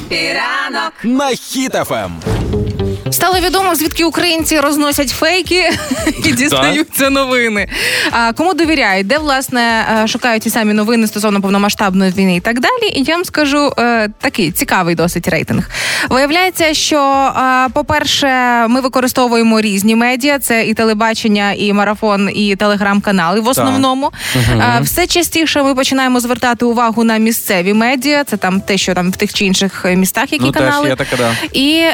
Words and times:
Епіранок 0.00 0.92
на 1.02 1.30
Ем. 1.30 1.36
хіт 1.36 1.89
FM. 1.89 2.29
Стало 3.20 3.40
відомо, 3.40 3.74
звідки 3.74 4.04
українці 4.04 4.60
розносять 4.60 5.08
фейки 5.10 5.70
і 6.24 6.32
дізнаються 6.32 7.10
новини. 7.10 7.68
А 8.10 8.32
кому 8.32 8.54
довіряють, 8.54 9.06
де 9.06 9.18
власне 9.18 9.86
е, 10.02 10.08
шукають 10.08 10.42
ті 10.42 10.50
самі 10.50 10.72
новини 10.72 11.06
стосовно 11.06 11.40
повномасштабної 11.40 12.12
війни 12.12 12.36
і 12.36 12.40
так 12.40 12.60
далі. 12.60 12.92
І 12.94 13.02
я 13.02 13.14
вам 13.14 13.24
скажу 13.24 13.72
е, 13.78 14.08
такий 14.20 14.52
цікавий 14.52 14.94
досить 14.94 15.28
рейтинг. 15.28 15.70
Виявляється, 16.10 16.74
що, 16.74 16.98
е, 17.36 17.68
по-перше, 17.72 18.28
ми 18.68 18.80
використовуємо 18.80 19.60
різні 19.60 19.96
медіа: 19.96 20.38
це 20.38 20.66
і 20.66 20.74
телебачення, 20.74 21.52
і 21.52 21.72
марафон, 21.72 22.30
і 22.34 22.56
телеграм-канали. 22.56 23.40
В 23.40 23.48
основному 23.48 24.12
Е, 24.50 24.80
все 24.82 25.06
частіше 25.06 25.62
ми 25.62 25.74
починаємо 25.74 26.20
звертати 26.20 26.64
увагу 26.64 27.04
на 27.04 27.16
місцеві 27.16 27.74
медіа. 27.74 28.24
Це 28.24 28.36
там 28.36 28.60
те, 28.60 28.78
що 28.78 28.94
там 28.94 29.10
в 29.10 29.16
тих 29.16 29.32
чи 29.34 29.44
інших 29.44 29.84
містах, 29.96 30.32
які 30.32 30.44
Ну, 30.44 30.52
теж 30.52 30.62
канали. 30.62 30.88
є 30.88 30.96
таке, 30.96 31.16
да. 31.16 31.32
І 31.52 31.86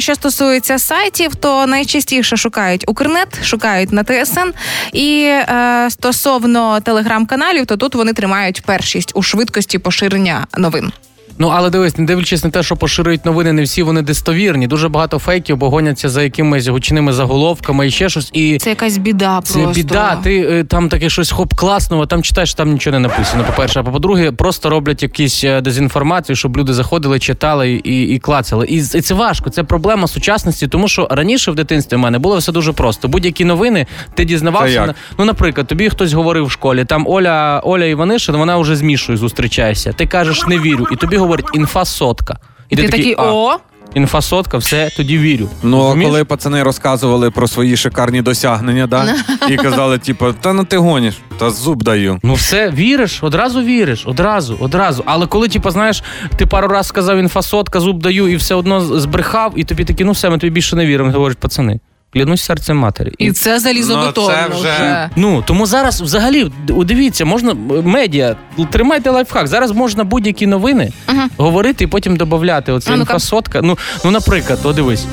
що 0.00 0.14
стосується 0.14 0.71
сайтів, 0.78 1.34
то 1.34 1.66
найчастіше 1.66 2.36
шукають 2.36 2.84
Укрнет, 2.88 3.44
шукають 3.44 3.92
на 3.92 4.04
ТСН. 4.04 4.48
І 4.92 5.22
е, 5.24 5.88
стосовно 5.90 6.80
телеграм-каналів, 6.80 7.66
то 7.66 7.76
тут 7.76 7.94
вони 7.94 8.12
тримають 8.12 8.62
першість 8.62 9.12
у 9.14 9.22
швидкості 9.22 9.78
поширення 9.78 10.46
новин. 10.56 10.92
Ну 11.38 11.48
але 11.54 11.70
дивись, 11.70 11.98
не 11.98 12.04
дивлячись 12.06 12.44
на 12.44 12.50
те, 12.50 12.62
що 12.62 12.76
поширюють 12.76 13.24
новини, 13.24 13.52
не 13.52 13.62
всі 13.62 13.82
вони 13.82 14.02
достовірні. 14.02 14.66
Дуже 14.66 14.88
багато 14.88 15.18
фейків, 15.18 15.56
бо 15.56 15.70
гоняться 15.70 16.08
за 16.08 16.22
якимись 16.22 16.66
гучними 16.66 17.12
заголовками 17.12 17.86
і 17.86 17.90
ще 17.90 18.08
щось. 18.08 18.30
І 18.32 18.58
Це 18.58 18.70
якась 18.70 18.96
біда. 18.98 19.40
це 19.44 19.54
просто. 19.58 19.82
біда. 19.82 20.16
Ти 20.22 20.38
е, 20.40 20.64
там 20.64 20.88
таке 20.88 21.10
щось 21.10 21.30
хоп 21.30 21.54
класного, 21.54 22.06
там 22.06 22.22
читаєш, 22.22 22.54
там 22.54 22.72
нічого 22.72 22.92
не 22.92 23.08
написано. 23.08 23.44
По 23.44 23.52
перше, 23.52 23.80
а 23.80 23.82
по-друге, 23.82 24.32
просто 24.32 24.70
роблять 24.70 25.02
якісь 25.02 25.44
е, 25.44 25.60
дезінформацію, 25.60 26.36
щоб 26.36 26.56
люди 26.56 26.72
заходили, 26.72 27.18
читали 27.18 27.72
і, 27.72 28.02
і 28.02 28.18
клацали. 28.18 28.66
І, 28.66 28.76
і 28.76 28.80
це 28.82 29.14
важко. 29.14 29.50
Це 29.50 29.62
проблема 29.64 30.08
сучасності, 30.08 30.68
тому 30.68 30.88
що 30.88 31.08
раніше 31.10 31.50
в 31.50 31.54
дитинстві 31.54 31.96
в 31.96 32.00
мене 32.00 32.18
було 32.18 32.36
все 32.36 32.52
дуже 32.52 32.72
просто. 32.72 33.08
Будь-які 33.08 33.44
новини 33.44 33.86
ти 34.14 34.24
дізнавався. 34.24 34.86
на- 34.86 34.94
Ну, 35.18 35.24
наприклад, 35.24 35.66
тобі 35.66 35.88
хтось 35.88 36.12
говорив 36.12 36.44
в 36.44 36.50
школі, 36.50 36.84
там 36.84 37.06
Оля 37.06 37.60
Оля 37.64 37.84
Іванишин, 37.84 38.36
вона 38.36 38.56
вже 38.56 38.76
з 38.76 38.82
Мішою 38.82 39.18
зустрічається. 39.18 39.92
Ти 39.92 40.06
кажеш, 40.06 40.46
не 40.46 40.58
вірю, 40.58 40.86
і 40.92 40.96
тобі 40.96 41.16
говорять 41.22 41.46
інфа 41.54 41.84
сотка. 41.84 42.38
І 42.68 42.76
Ти 42.76 42.88
такий 42.88 43.14
а, 43.18 43.32
о. 43.32 43.56
інфа 43.94 44.22
сотка, 44.22 44.58
все, 44.58 44.90
тоді 44.96 45.18
вірю. 45.18 45.48
Ну, 45.62 45.86
а 45.86 46.02
коли 46.04 46.24
пацани 46.24 46.62
розказували 46.62 47.30
про 47.30 47.48
свої 47.48 47.76
шикарні 47.76 48.22
досягнення, 48.22 48.86
да? 48.86 49.14
і 49.48 49.56
казали, 49.56 49.98
типу, 49.98 50.32
та 50.40 50.52
ну 50.52 50.64
ти 50.64 50.76
гониш, 50.76 51.14
та 51.38 51.50
зуб 51.50 51.82
даю. 51.82 52.18
Ну 52.22 52.34
все, 52.34 52.70
віриш, 52.70 53.22
одразу 53.22 53.62
віриш, 53.62 54.06
одразу, 54.06 54.56
одразу. 54.60 55.02
Але 55.06 55.26
коли, 55.26 55.48
типу, 55.48 55.70
знаєш, 55.70 56.02
ти 56.36 56.46
пару 56.46 56.68
раз 56.68 56.86
сказав 56.86 57.18
інфасотка, 57.18 57.80
зуб 57.80 58.02
даю, 58.02 58.28
і 58.28 58.36
все 58.36 58.54
одно 58.54 59.00
збрехав, 59.00 59.52
і 59.56 59.64
тобі 59.64 59.84
такі, 59.84 60.04
ну 60.04 60.12
все, 60.12 60.30
ми 60.30 60.38
тобі 60.38 60.50
більше 60.50 60.76
не 60.76 60.86
віримо. 60.86 61.10
Ти 61.10 61.16
говориш, 61.16 61.36
пацани, 61.40 61.80
клянусь 62.12 62.42
серцем 62.42 62.76
матері. 62.76 63.12
І 63.18 63.32
це 63.32 63.60
залізобетонно 63.60 64.28
Ну, 64.28 64.54
це 64.54 64.56
вже- 64.58 64.74
вже. 64.76 65.10
Ну 65.16 65.42
тому 65.46 65.66
зараз 65.66 66.00
взагалі 66.02 66.44
д- 66.44 66.84
дивіться, 66.84 67.24
можна 67.24 67.54
медіа, 67.84 68.36
тримайте 68.70 69.10
лайфхак. 69.10 69.46
Зараз 69.46 69.70
можна 69.72 70.04
будь-які 70.04 70.46
новини 70.46 70.92
Ага. 71.06 71.28
говорити 71.36 71.84
і 71.84 71.86
потім 71.86 72.16
додати. 72.16 72.72
Оце 72.72 72.94
інфасотка. 72.94 73.60
Ну, 73.62 73.78
ну, 74.04 74.10
наприклад, 74.10 74.58
о, 74.64 74.72
дивись. 74.72 75.04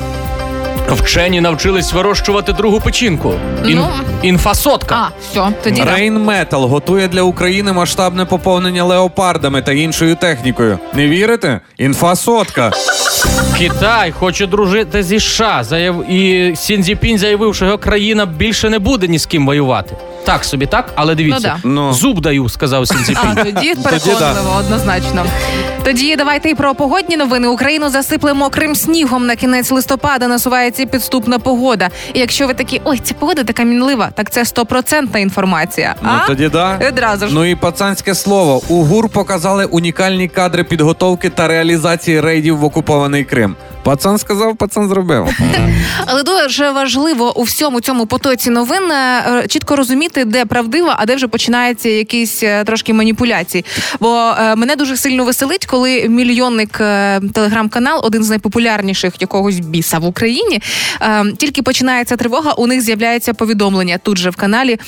Вчені 0.90 1.42
навчились 1.42 1.94
вирощувати 1.94 2.54
другу 2.54 2.80
печінку. 2.80 3.34
Ін, 3.66 3.76
Ну. 3.78 3.88
інфасотка. 4.22 4.96
А, 4.96 5.10
все, 5.32 5.48
тоді 5.64 5.82
да. 5.82 5.96
Rain 5.96 6.26
Metal 6.26 6.68
готує 6.68 7.08
для 7.08 7.22
України 7.22 7.74
масштабне 7.74 8.26
поповнення 8.26 8.84
леопардами 8.84 9.62
та 9.62 9.72
іншою 9.72 10.16
технікою. 10.16 10.80
Не 10.94 11.08
вірите? 11.08 11.60
Інфа 11.78 12.16
сотка. 12.16 12.72
Китай 13.60 14.12
хоче 14.12 14.48
дружити 14.48 15.04
зі 15.04 15.20
США. 15.20 15.64
Заяв... 15.64 16.12
І 16.12 16.54
Сінзіпінь 16.56 17.18
заявив, 17.18 17.56
що 17.56 17.66
його 17.66 17.78
країна 17.78 18.26
більше 18.26 18.70
не 18.70 18.80
буде 18.80 19.08
ні 19.08 19.20
з 19.20 19.26
ким 19.26 19.46
воювати. 19.46 19.96
Так 20.30 20.46
собі, 20.46 20.66
так? 20.66 20.92
Але 20.96 21.16
дивіться, 21.16 21.56
Ну 21.64 21.72
Ну. 21.82 21.94
зуб 21.94 22.22
даю, 22.22 22.50
сказав 22.50 22.88
Сінзіпінь. 22.88 23.30
А 23.36 23.44
тоді 23.44 23.76
переконливо, 23.84 24.56
однозначно. 24.60 25.26
Тоді 25.84 26.16
давайте 26.16 26.50
і 26.50 26.56
про 26.56 26.76
погодні 26.76 27.18
новини. 27.18 27.48
Україну 27.48 27.90
засипле 27.90 28.34
мокрим 28.34 28.76
снігом 28.76 29.26
на 29.28 29.36
кінець 29.36 29.72
листопада. 29.72 30.28
Насувається 30.28 30.86
підступна 30.86 31.40
погода. 31.40 31.90
І 32.14 32.20
якщо 32.20 32.48
ви 32.48 32.54
такі, 32.54 32.82
ой, 32.84 32.98
ця 33.04 33.14
погода 33.14 33.44
така 33.44 33.64
мінлива, 33.64 34.10
так 34.16 34.30
це 34.30 34.46
стопроцентна 34.46 35.20
інформація. 35.20 35.96
Ну 36.02 36.10
а? 36.24 36.28
тоді 36.28 36.50
да. 36.50 36.80
Одразу 36.90 37.28
ж. 37.28 37.34
Ну 37.34 37.46
і 37.46 37.56
пацанське 37.56 38.16
слово. 38.16 38.62
У 38.68 38.84
ГУР 38.84 39.10
показали 39.10 39.66
унікальні 39.66 40.28
кадри 40.28 40.64
підготовки 40.64 41.30
та 41.30 41.48
реалізації 41.48 42.22
рейдів 42.22 42.58
в 42.58 42.64
окупований 42.64 43.24
Крим. 43.24 43.56
Пацан 43.84 44.18
сказав, 44.18 44.56
пацан 44.56 44.90
зробив. 44.90 45.28
Але 46.06 46.24
дуже 46.24 46.72
важливо 46.72 47.40
у 47.40 47.44
всьому 47.44 47.82
цьому 47.82 48.06
потоці 48.06 48.50
новин 48.50 48.92
е, 48.92 49.46
чітко 49.48 49.76
розуміти, 49.76 50.26
де 50.26 50.46
правдиво, 50.46 50.94
а 50.98 51.06
де 51.06 51.16
вже 51.16 51.28
починається 51.28 51.90
якісь 51.90 52.44
е, 52.44 52.64
трошки 52.64 52.94
маніпуляції. 52.94 53.66
Бо 54.00 54.34
е, 54.40 54.56
мене 54.56 54.76
дуже 54.76 54.98
сильно 54.98 55.24
веселить, 55.24 55.66
коли 55.66 56.10
мільйонник 56.10 56.78
телеграм-канал, 57.34 58.02
один 58.04 58.24
з 58.24 58.30
найпопулярніших 58.30 59.14
якогось 59.20 59.60
біса 59.60 60.00
в 60.00 60.06
Україні, 60.06 60.62
тільки 61.38 61.62
починається 61.62 62.16
тривога, 62.16 62.52
у 62.52 62.68
них 62.68 62.82
з'являється 62.82 63.34
повідомлення 63.34 63.98
тут 63.98 64.18
же 64.18 64.30
в 64.30 64.36
каналі 64.36 64.80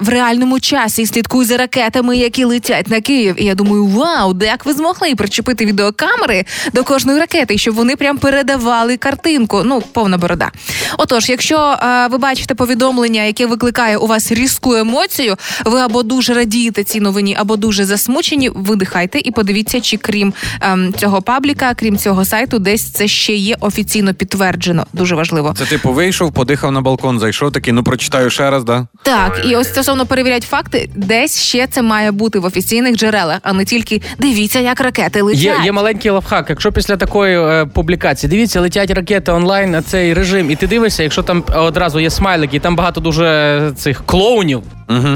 в 0.00 0.08
реальному 0.08 0.60
часі. 0.60 1.06
Слідкуй 1.06 1.44
за 1.44 1.56
ракетами, 1.56 2.16
які 2.16 2.44
летять 2.44 2.88
на 2.88 3.00
Київ. 3.00 3.34
І 3.38 3.44
я 3.44 3.54
думаю, 3.54 3.86
вау, 3.86 4.32
де 4.32 4.46
як 4.46 4.66
ви 4.66 4.72
змогли 4.72 5.14
причепити 5.14 5.66
відеокамери 5.66 6.44
до 6.72 6.84
кожної 6.84 7.18
ракети, 7.18 7.58
щоб 7.58 7.74
вони 7.74 7.91
прям 7.96 8.18
передавали 8.18 8.96
картинку. 8.96 9.62
Ну, 9.64 9.82
повна 9.92 10.18
борода. 10.18 10.50
Отож, 10.98 11.28
якщо 11.28 11.56
е, 11.58 12.08
ви 12.10 12.18
бачите 12.18 12.54
повідомлення, 12.54 13.22
яке 13.22 13.46
викликає 13.46 13.96
у 13.96 14.06
вас 14.06 14.32
різку 14.32 14.74
емоцію, 14.74 15.36
ви 15.64 15.80
або 15.80 16.02
дуже 16.02 16.34
радієте 16.34 16.84
цій 16.84 17.00
новині, 17.00 17.36
або 17.38 17.56
дуже 17.56 17.84
засмучені, 17.84 18.50
видихайте 18.54 19.18
і 19.24 19.30
подивіться, 19.30 19.80
чи 19.80 19.96
крім 19.96 20.34
ем, 20.60 20.94
цього 20.98 21.22
пабліка, 21.22 21.74
крім 21.74 21.96
цього 21.96 22.24
сайту, 22.24 22.58
десь 22.58 22.90
це 22.90 23.08
ще 23.08 23.34
є 23.34 23.56
офіційно 23.60 24.14
підтверджено. 24.14 24.86
Дуже 24.92 25.14
важливо. 25.14 25.54
Це 25.58 25.64
типу 25.64 25.92
вийшов, 25.92 26.32
подихав 26.32 26.72
на 26.72 26.80
балкон, 26.80 27.20
зайшов 27.20 27.52
такий, 27.52 27.72
ну 27.72 27.84
прочитаю 27.84 28.30
ще 28.30 28.50
раз, 28.50 28.64
да? 28.64 28.86
Так, 29.02 29.42
і 29.44 29.56
ось 29.56 29.68
стосовно 29.68 30.06
перевіряти 30.06 30.46
факти, 30.46 30.90
десь 30.94 31.40
ще 31.42 31.66
це 31.66 31.82
має 31.82 32.10
бути 32.12 32.38
в 32.38 32.44
офіційних 32.44 32.96
джерелах, 32.96 33.38
а 33.42 33.52
не 33.52 33.64
тільки 33.64 34.02
дивіться, 34.18 34.60
як 34.60 34.80
ракети 34.80 35.22
летять. 35.22 35.42
Є, 35.42 35.56
є 35.64 35.72
маленький 35.72 36.10
лавхак. 36.10 36.46
Якщо 36.50 36.72
після 36.72 36.96
такої 36.96 37.38
е, 37.38 37.66
публікації 37.66 38.30
дивіться, 38.30 38.60
летять 38.60 38.90
ракети 38.90 39.32
онлайн 39.32 39.70
на 39.70 39.82
цей 39.82 40.14
режим, 40.14 40.50
і 40.50 40.56
ти 40.56 40.66
дивишся, 40.66 41.02
якщо 41.02 41.22
там 41.22 41.44
одразу 41.54 42.00
є 42.00 42.10
смайлики, 42.10 42.56
і 42.56 42.60
там 42.60 42.76
багато 42.76 43.00
дуже 43.00 43.72
цих 43.76 44.02
клоунів, 44.06 44.62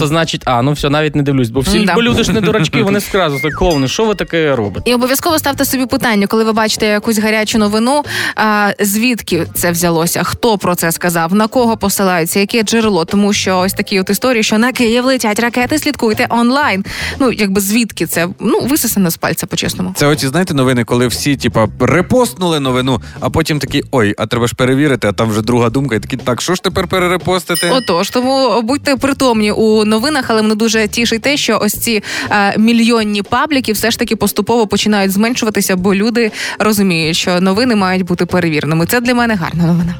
то 0.00 0.06
значить, 0.06 0.42
а 0.44 0.62
ну 0.62 0.72
все, 0.72 0.90
навіть 0.90 1.16
не 1.16 1.22
дивлюсь. 1.22 1.50
Бо 1.50 1.60
всі 1.60 1.78
М-да. 1.78 1.94
бо 1.94 2.02
люди 2.02 2.24
ж 2.24 2.32
не 2.32 2.40
дурачки, 2.40 2.82
вони 2.82 3.00
скразу 3.00 3.38
так 3.42 3.54
клоуни. 3.54 3.88
Що 3.88 4.04
ви 4.04 4.14
таке 4.14 4.56
робите? 4.56 4.90
І 4.90 4.94
обов'язково 4.94 5.38
ставте 5.38 5.64
собі 5.64 5.86
питання, 5.86 6.26
коли 6.26 6.44
ви 6.44 6.52
бачите 6.52 6.86
якусь 6.86 7.18
гарячу 7.18 7.58
новину. 7.58 8.02
А, 8.36 8.70
звідки 8.80 9.46
це 9.54 9.70
взялося? 9.70 10.22
Хто 10.22 10.58
про 10.58 10.74
це 10.74 10.92
сказав? 10.92 11.34
На 11.34 11.46
кого 11.46 11.76
посилаються? 11.76 12.40
Яке 12.40 12.62
джерело? 12.62 13.04
Тому 13.04 13.32
що 13.32 13.58
ось 13.58 13.72
такі 13.72 14.00
от 14.00 14.10
історії, 14.10 14.42
що 14.42 14.58
на 14.58 14.72
Київ 14.72 15.04
летять 15.04 15.40
ракети, 15.40 15.78
слідкуйте 15.78 16.26
онлайн. 16.30 16.84
Ну 17.18 17.32
якби 17.32 17.60
звідки 17.60 18.06
це? 18.06 18.28
Ну 18.40 18.60
висосано 18.60 19.10
з 19.10 19.16
пальця, 19.16 19.46
по-чесному. 19.46 19.92
Це 19.96 20.06
оці, 20.06 20.28
знаєте, 20.28 20.54
новини, 20.54 20.84
коли 20.84 21.06
всі, 21.06 21.36
типа, 21.36 21.68
репостнули 21.80 22.60
новину, 22.60 23.00
а 23.20 23.30
потім 23.30 23.58
такі, 23.58 23.82
ой, 23.90 24.14
а 24.18 24.26
треба 24.26 24.46
ж 24.46 24.54
перевірити, 24.54 25.08
а 25.08 25.12
там 25.12 25.30
вже 25.30 25.42
друга 25.42 25.70
думка, 25.70 25.94
і 25.94 26.00
такі, 26.00 26.16
так, 26.16 26.42
що 26.42 26.54
ж 26.54 26.62
тепер 26.62 26.86
перерепостити? 26.86 27.70
Отож, 27.72 28.10
тому 28.10 28.62
будьте 28.62 28.96
притомні 28.96 29.52
у 29.52 29.65
новинах, 29.84 30.24
але 30.28 30.42
мене 30.42 30.54
дуже 30.54 30.88
тішить 30.88 31.22
те, 31.22 31.36
що 31.36 31.58
ось 31.62 31.72
ці 31.72 32.02
е, 32.30 32.58
мільйонні 32.58 33.22
пабліки 33.22 33.72
все 33.72 33.90
ж 33.90 33.98
таки 33.98 34.16
поступово 34.16 34.66
починають 34.66 35.12
зменшуватися, 35.12 35.76
бо 35.76 35.94
люди 35.94 36.32
розуміють, 36.58 37.16
що 37.16 37.40
новини 37.40 37.76
мають 37.76 38.02
бути 38.02 38.26
перевірними. 38.26 38.86
Це 38.86 39.00
для 39.00 39.14
мене 39.14 39.34
гарна 39.34 39.66
новина. 39.66 39.94